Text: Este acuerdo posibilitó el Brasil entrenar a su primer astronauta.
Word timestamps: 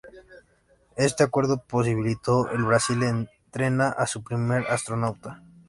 Este 0.97 1.23
acuerdo 1.23 1.61
posibilitó 1.63 2.49
el 2.49 2.63
Brasil 2.63 3.03
entrenar 3.03 3.93
a 3.99 4.07
su 4.07 4.23
primer 4.23 4.65
astronauta. 4.65 5.43